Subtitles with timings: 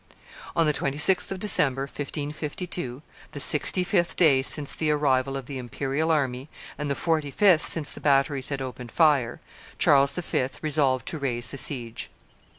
[0.55, 3.03] On the 26th of December, 1552,
[3.33, 7.67] the sixty fifth day since the arrival of the imperial army and the forty fifth
[7.67, 9.39] since the batteries had opened fire,
[9.77, 10.47] Charles V.
[10.63, 12.09] resolved to raise the siege.